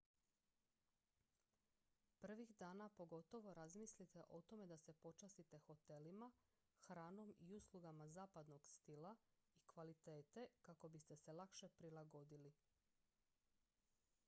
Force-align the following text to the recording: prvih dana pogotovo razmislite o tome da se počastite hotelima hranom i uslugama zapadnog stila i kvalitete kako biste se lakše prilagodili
prvih 2.21 2.53
dana 2.59 2.85
pogotovo 2.89 3.53
razmislite 3.57 4.23
o 4.29 4.39
tome 4.41 4.65
da 4.71 4.77
se 4.85 4.93
počastite 4.93 5.59
hotelima 5.67 6.31
hranom 6.87 7.33
i 7.39 7.51
uslugama 7.55 8.07
zapadnog 8.07 8.65
stila 8.65 9.15
i 9.53 9.61
kvalitete 9.65 10.47
kako 10.61 10.89
biste 10.89 11.15
se 11.17 11.33
lakše 11.33 11.69
prilagodili 11.69 12.53